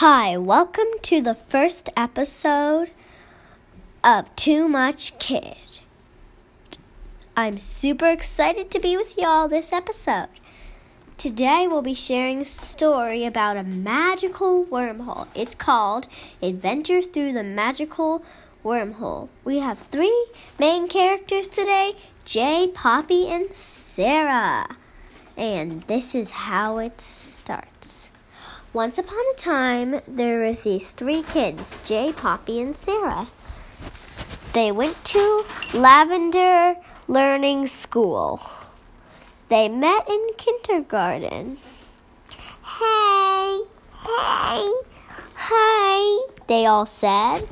[0.00, 2.92] Hi, welcome to the first episode
[4.04, 5.56] of Too Much Kid.
[7.36, 10.28] I'm super excited to be with y'all this episode.
[11.16, 15.26] Today we'll be sharing a story about a magical wormhole.
[15.34, 16.06] It's called
[16.40, 18.22] Adventure Through the Magical
[18.64, 19.28] Wormhole.
[19.42, 20.28] We have three
[20.60, 24.76] main characters today Jay, Poppy, and Sarah.
[25.36, 27.97] And this is how it starts.
[28.74, 33.28] Once upon a time, there were these three kids Jay, Poppy, and Sarah.
[34.52, 36.76] They went to Lavender
[37.06, 38.42] Learning School.
[39.48, 41.56] They met in kindergarten.
[42.62, 43.60] Hey,
[44.04, 44.72] hey,
[45.48, 47.48] hey, they all said.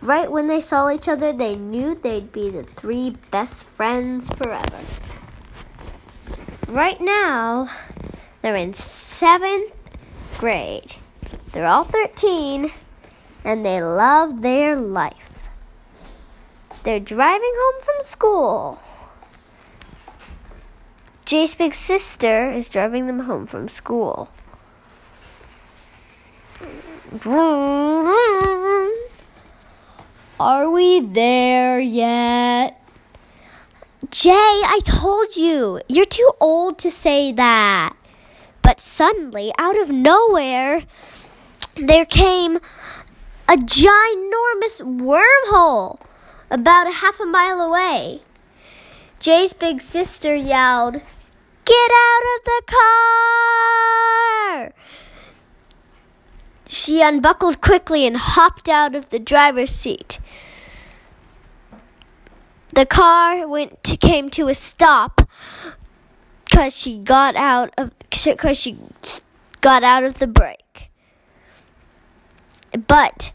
[0.00, 4.78] Right when they saw each other, they knew they'd be the three best friends forever.
[6.68, 7.70] Right now,
[8.42, 9.72] they're in seventh
[10.38, 10.94] grade.
[11.52, 12.72] They're all 13
[13.44, 15.48] and they love their life.
[16.84, 18.82] They're driving home from school.
[21.24, 24.30] Jay's big sister is driving them home from school.
[30.40, 32.80] Are we there yet?
[34.10, 37.97] Jay, I told you, you're too old to say that.
[38.68, 40.82] But suddenly, out of nowhere,
[41.76, 42.56] there came
[43.48, 45.98] a ginormous wormhole
[46.50, 48.24] about a half a mile away.
[49.20, 51.00] Jay's big sister yelled,
[51.64, 54.72] Get out of the car!
[56.66, 60.20] She unbuckled quickly and hopped out of the driver's seat.
[62.74, 65.22] The car went to, came to a stop
[66.48, 67.92] because she got out of
[68.24, 68.76] because she
[69.60, 70.90] got out of the brake.
[72.86, 73.32] But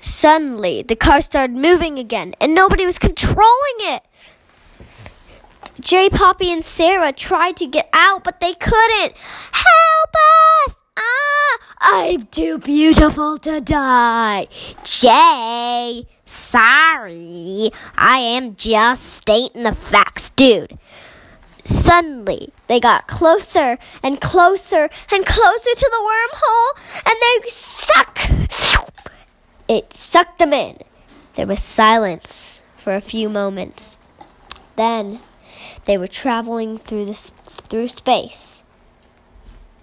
[0.00, 4.02] suddenly the car started moving again and nobody was controlling it.
[5.80, 9.14] Jay, Poppy, and Sarah tried to get out, but they couldn't.
[9.16, 10.14] Help
[10.66, 10.80] us!
[10.98, 14.48] Ah, I'm too beautiful to die.
[14.84, 17.70] Jay, sorry.
[17.96, 20.78] I am just stating the facts, dude.
[21.64, 28.30] Suddenly, they got closer and closer and closer to the wormhole, and they suck.
[29.68, 30.78] It sucked them in.
[31.34, 33.98] There was silence for a few moments.
[34.76, 35.20] Then
[35.84, 38.64] they were traveling through the, through space.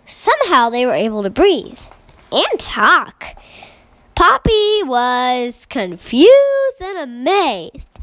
[0.06, 1.80] Somehow they were able to breathe
[2.32, 3.36] and talk.
[4.16, 8.00] Poppy was confused and amazed.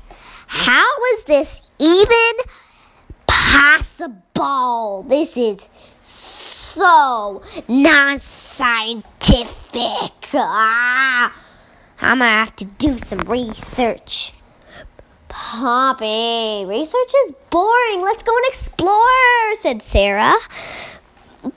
[0.46, 2.32] How was this even
[4.08, 5.04] possible.
[5.08, 5.68] This is
[6.00, 10.12] so non scientific.
[10.34, 11.32] Ah,
[12.00, 14.32] I'm gonna have to do some research.
[15.28, 18.02] Poppy, research is boring.
[18.02, 20.34] Let's go and explore, said Sarah.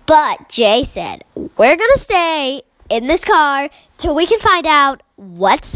[0.06, 5.76] But Jay said, We're gonna stay in this car till we can find out what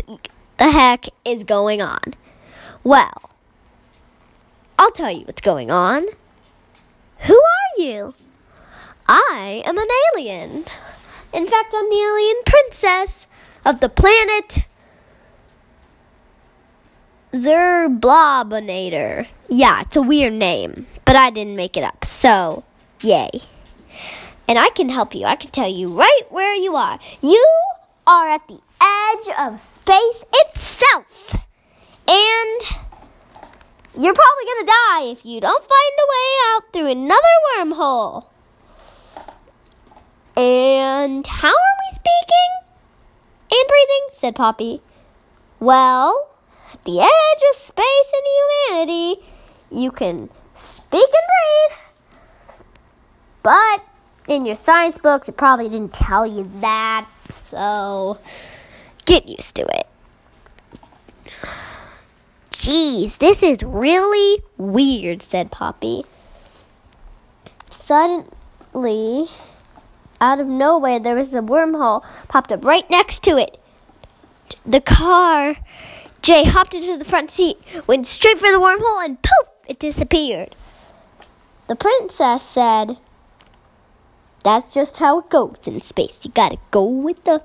[0.58, 2.02] the heck is going on.
[2.84, 3.32] Well,
[4.80, 6.06] I'll tell you what's going on.
[7.24, 8.14] Who are you?
[9.08, 10.66] I am an alien.
[11.34, 13.28] In fact, I'm the alien princess
[13.66, 14.66] of the planet
[17.34, 19.28] Zerblobinator.
[19.48, 22.64] Yeah, it's a weird name, but I didn't make it up, so
[23.02, 23.30] yay.
[24.48, 25.26] And I can help you.
[25.26, 27.00] I can tell you right where you are.
[27.22, 27.46] You
[28.06, 31.38] are at the edge of space itself.
[32.08, 32.62] And
[33.98, 37.22] you're probably gonna die if you don't find a way out through another
[37.58, 38.26] wormhole.
[40.36, 42.52] And how are we speaking
[43.52, 44.10] and breathing?
[44.14, 44.82] said Poppy.
[45.60, 46.30] Well,
[46.74, 49.22] at the edge of space and humanity,
[49.70, 52.66] you can speak and breathe.
[53.44, 53.84] But
[54.28, 57.10] in your science books, it probably didn't tell you that.
[57.30, 58.20] So
[59.06, 59.88] get used to it.
[62.62, 66.04] Geez, this is really weird, said Poppy.
[67.72, 69.30] Suddenly,
[70.22, 73.60] out of nowhere, there was a wormhole popped up right next to it.
[74.64, 75.56] The car,
[76.22, 80.56] Jay hopped into the front seat, went straight for the wormhole, and poof, it disappeared.
[81.66, 83.00] The princess said,
[84.44, 86.20] That's just how it goes in space.
[86.22, 87.42] You gotta go with the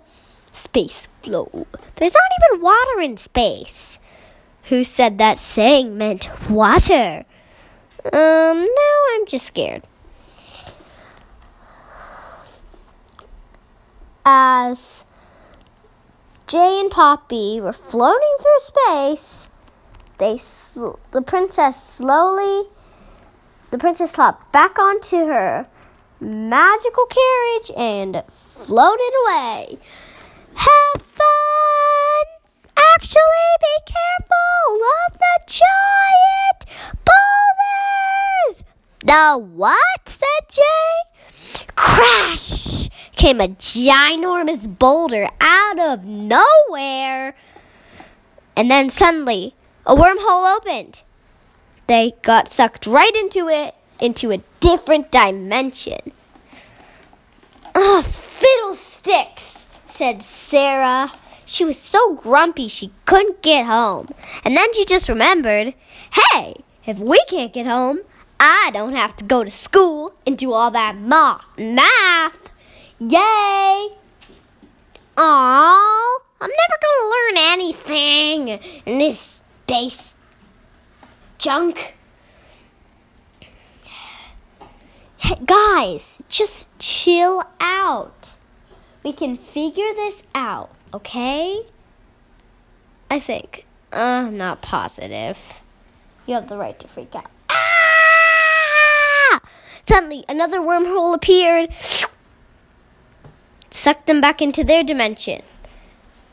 [0.53, 1.67] space flow.
[1.95, 3.99] There's not even water in space.
[4.69, 7.25] Who said that saying meant water?
[8.05, 9.83] Um, now I'm just scared.
[14.27, 15.05] as
[16.49, 19.49] Jay and Poppy were floating through space,
[20.19, 22.65] they sl- the princess slowly
[23.71, 25.69] the princess hopped back onto her
[26.21, 29.79] magical carriage and floated away.
[30.55, 31.06] Have!
[32.97, 33.21] Actually,
[33.61, 36.65] be careful of the giant
[38.49, 38.65] boulders!
[39.05, 39.79] The what?
[40.07, 41.67] said Jay.
[41.77, 42.89] Crash!
[43.15, 47.37] Came a ginormous boulder out of nowhere.
[48.57, 49.55] And then suddenly,
[49.85, 51.03] a wormhole opened.
[51.89, 56.13] They got sucked right into it, into a different dimension.
[57.75, 61.13] Ah, fiddlesticks, said Sarah.
[61.47, 64.09] She was so grumpy she couldn't get home.
[64.45, 65.73] And then she just remembered
[66.13, 66.57] hey,
[66.87, 68.01] if we can't get home,
[68.39, 72.53] I don't have to go to school and do all that ma- math.
[72.99, 73.89] Yay!
[75.17, 78.49] Aww, I'm never gonna learn anything
[78.85, 80.17] in this space
[81.39, 81.95] junk.
[85.17, 88.35] Hey, guys, just chill out.
[89.03, 91.63] We can figure this out, okay?
[93.11, 93.67] I think.
[93.93, 95.61] Uh, I'm not positive.
[96.27, 97.31] You have the right to freak out.
[97.49, 99.41] Ah!
[99.87, 101.71] Suddenly, another wormhole appeared,
[103.71, 105.43] sucked them back into their dimension.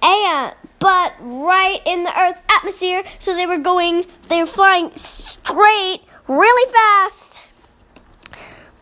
[0.01, 6.01] And, but right in the Earth's atmosphere, so they were going, they were flying straight,
[6.27, 7.45] really fast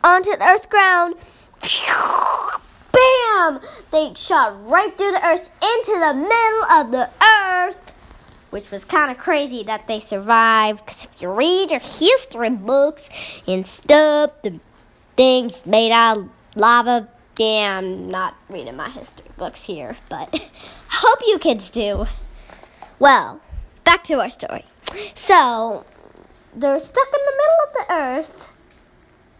[0.03, 1.15] onto the Earth's ground.
[3.91, 7.93] They shot right through the Earth into the middle of the Earth,
[8.49, 10.85] which was kind of crazy that they survived.
[10.85, 13.09] Because if you read your history books
[13.47, 14.59] and stuff, the
[15.15, 17.07] things made out of lava.
[17.37, 20.39] Yeah, I'm not reading my history books here, but I
[20.89, 22.05] hope you kids do.
[22.99, 23.41] Well,
[23.83, 24.65] back to our story.
[25.15, 25.85] So,
[26.53, 28.51] they're stuck in the middle of the earth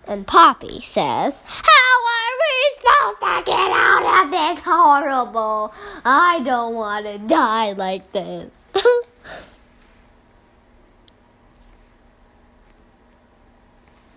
[0.07, 5.73] and Poppy says, How are we supposed to get out of this horrible?
[6.03, 8.51] I don't want to die like this.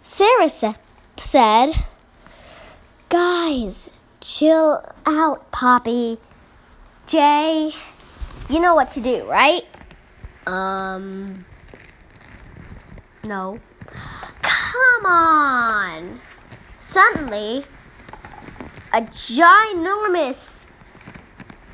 [0.03, 0.75] Sarah sa-
[1.21, 1.73] said,
[3.09, 3.91] Guys,
[4.21, 6.19] chill out, Poppy.
[7.07, 7.73] Jay,
[8.49, 9.65] you know what to do, right?
[10.47, 11.45] Um,
[13.27, 13.61] no.
[14.43, 16.21] Come on!
[16.91, 17.67] Suddenly,
[18.95, 20.65] a ginormous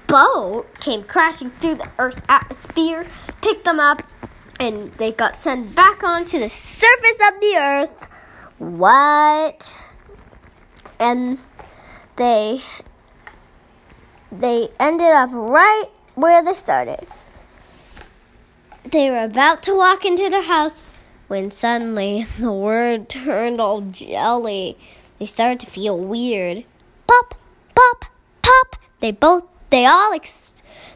[0.06, 3.06] boat came crashing through the Earth's atmosphere,
[3.42, 4.02] picked them up,
[4.58, 8.08] and they got sent back onto the surface of the Earth.
[8.56, 9.76] What?
[10.98, 11.38] And
[12.16, 12.62] they
[14.32, 17.06] they ended up right where they started.
[18.90, 20.82] They were about to walk into their house
[21.28, 24.78] when suddenly the word turned all jelly.
[25.18, 26.64] They started to feel weird.
[27.10, 27.34] Pop,
[27.74, 28.04] pop,
[28.40, 28.76] pop.
[29.00, 30.52] They both, they all, ex-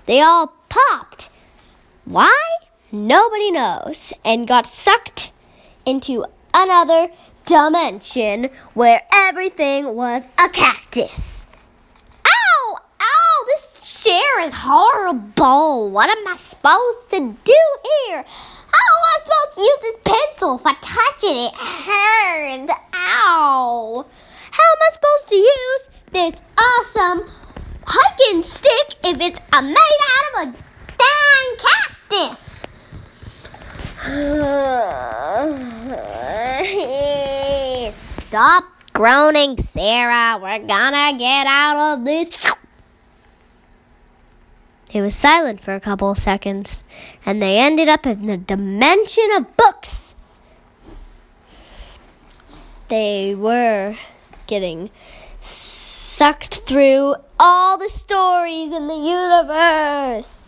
[0.06, 1.28] they all popped.
[2.04, 2.38] Why?
[2.92, 4.12] Nobody knows.
[4.24, 5.32] And got sucked
[5.84, 6.24] into
[6.54, 7.08] another
[7.46, 11.46] dimension where everything was a cactus.
[12.24, 12.78] Ow!
[13.00, 13.44] Ow!
[13.48, 15.90] This chair is horrible.
[15.90, 17.62] What am I supposed to do
[18.06, 18.24] here?
[18.70, 21.50] How am I supposed to use this pencil if I touch it?
[21.50, 22.72] It hurts.
[22.94, 24.06] Ow.
[24.52, 27.28] How am I supposed to use this awesome
[27.84, 29.76] hiking stick if it's made
[30.14, 30.54] out of a
[30.96, 32.38] dang cactus?
[38.28, 40.38] Stop groaning, Sarah.
[40.40, 42.54] We're gonna get out of this.
[44.92, 46.84] It was silent for a couple of seconds,
[47.26, 50.14] and they ended up in the dimension of books.
[52.86, 53.96] They were
[54.46, 54.90] getting
[56.24, 60.40] sucked through all the stories in the universe.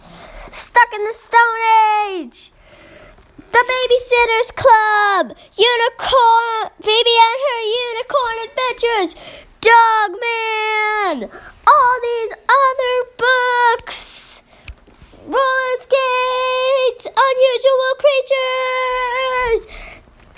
[0.51, 1.65] Stuck in the Stone
[2.09, 2.51] Age.
[3.37, 9.13] The Babysitter's Club, Unicorn, Baby and Her Unicorn Adventures,
[9.61, 11.29] Dogman,
[11.67, 14.43] all these other books,
[15.27, 19.61] roller skates, unusual creatures,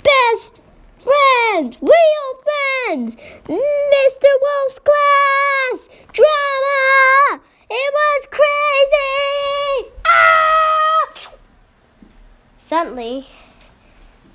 [0.03, 0.63] best
[1.01, 3.15] friends, real friends,
[3.47, 4.29] Mr.
[4.41, 7.43] Wolf's class, drama.
[7.69, 9.91] It was crazy.
[10.05, 11.31] Ah!
[12.57, 13.27] Suddenly,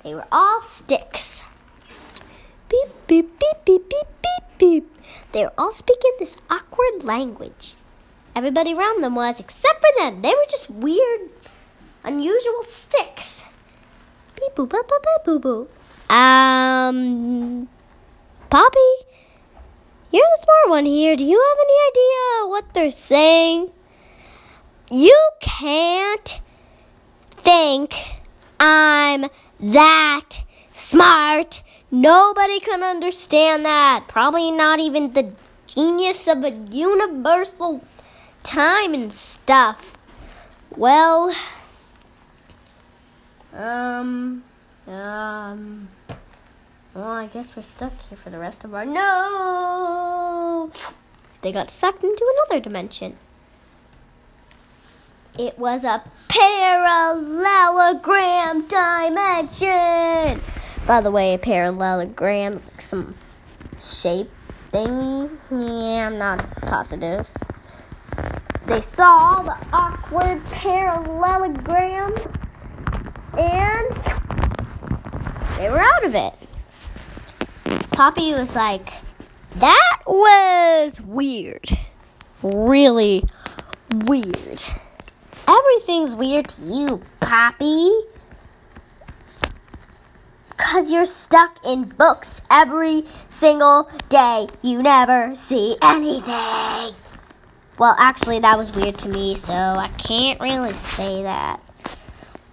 [0.03, 1.41] they were all sticks.
[2.69, 4.91] Beep, beep, beep, beep, beep, beep, beep.
[5.31, 7.75] They were all speaking this awkward language.
[8.35, 10.21] everybody around them was, except for them.
[10.21, 11.29] They were just weird,
[12.03, 13.43] unusual sticks.
[14.35, 16.13] Beep boop boop boop boop boo boo.
[16.13, 17.67] Um,
[18.49, 18.91] Poppy,
[20.11, 21.15] you're the smart one here.
[21.15, 23.71] Do you have any idea what they're saying?
[24.91, 26.41] You can't
[27.31, 27.95] think
[28.59, 29.25] I'm
[29.59, 30.41] that
[30.73, 31.63] smart.
[31.89, 34.05] Nobody can understand that.
[34.07, 35.31] Probably not even the
[35.75, 37.83] genius of a universal
[38.43, 39.97] time and stuff.
[40.75, 41.35] Well,
[43.53, 44.43] um,
[44.87, 45.87] um,
[46.93, 48.85] well, I guess we're stuck here for the rest of our.
[48.85, 50.71] No!
[51.41, 53.17] They got sucked into another dimension.
[55.37, 60.41] It was a parallelogram dimension.
[60.87, 63.15] By the way, a parallelogram is like some
[63.79, 64.31] shape
[64.83, 67.25] Yeah, I'm not positive.
[68.65, 72.19] They saw all the awkward parallelograms
[73.37, 73.95] and
[75.57, 76.33] they were out of it.
[77.91, 78.91] Poppy was like,
[79.55, 81.77] that was weird.
[82.43, 83.23] Really
[83.89, 84.63] weird.
[85.47, 87.91] Everything's weird to you, Poppy.
[90.57, 94.47] Because you're stuck in books every single day.
[94.61, 96.95] You never see anything.
[97.77, 101.59] Well, actually, that was weird to me, so I can't really say that.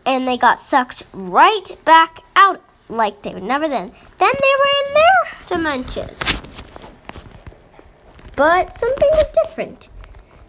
[0.05, 3.93] And they got sucked right back out like they were never then.
[4.19, 6.11] Then they were in their dimension.
[8.35, 9.89] But something was different.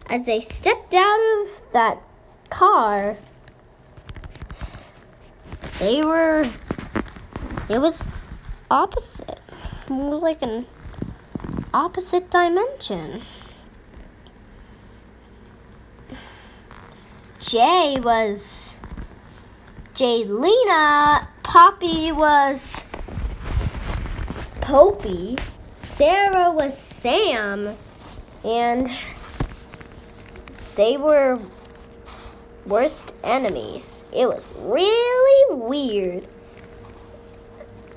[0.09, 2.01] As they stepped out of that
[2.49, 3.17] car,
[5.79, 6.49] they were.
[7.69, 7.97] It was
[8.69, 9.39] opposite.
[9.87, 10.65] It was like an
[11.73, 13.21] opposite dimension.
[17.39, 18.75] Jay was
[19.95, 21.27] Jaylena.
[21.43, 22.81] Poppy was
[24.61, 25.39] Popey.
[25.77, 27.75] Sarah was Sam.
[28.43, 28.91] And
[30.75, 31.39] they were
[32.65, 34.03] worst enemies.
[34.11, 36.27] It was really weird.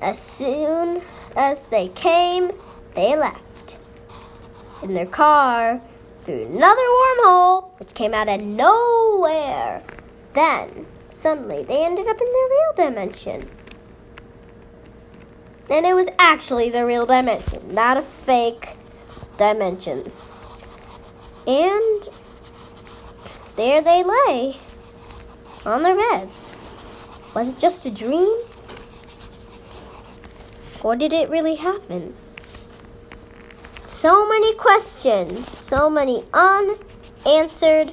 [0.01, 1.01] As soon
[1.35, 2.51] as they came,
[2.95, 3.77] they left.
[4.83, 5.81] In their car,
[6.23, 9.81] through another wormhole, which came out of nowhere.
[10.33, 10.85] Then,
[11.19, 13.49] suddenly, they ended up in their real dimension.
[15.69, 18.75] And it was actually the real dimension, not a fake
[19.37, 20.11] dimension.
[21.47, 22.09] And
[23.55, 24.57] there they lay
[25.65, 26.55] on their beds.
[27.33, 28.29] Was it just a dream?
[30.87, 32.15] Or did it really happen?
[33.89, 37.91] So many questions, so many unanswered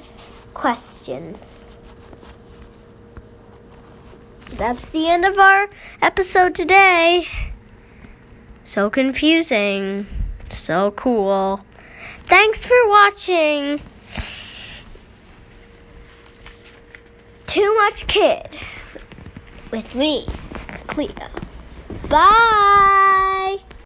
[0.53, 1.65] questions.
[4.51, 5.69] That's the end of our
[6.01, 7.27] episode today.
[8.63, 10.07] So confusing,
[10.49, 11.65] so cool.
[12.27, 13.81] Thanks for watching.
[17.45, 18.57] Too Much Kid
[19.69, 20.25] with me,
[20.87, 21.44] Cleo.
[22.09, 23.64] Bye.